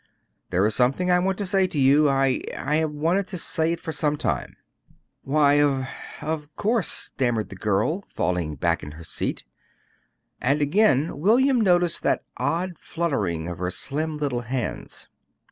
[0.49, 2.09] "There is something I want to say to you.
[2.09, 4.57] I I have wanted to say it for some time."
[5.21, 5.87] "Why, of
[6.23, 9.43] of course," stammered the girl, falling back in her seat.
[10.41, 15.07] And again William noticed that odd fluttering of the slim little hands.